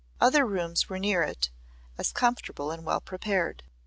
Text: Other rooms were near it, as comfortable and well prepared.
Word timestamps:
Other 0.19 0.47
rooms 0.47 0.89
were 0.89 0.97
near 0.97 1.21
it, 1.21 1.51
as 1.95 2.11
comfortable 2.11 2.71
and 2.71 2.83
well 2.83 3.01
prepared. 3.01 3.61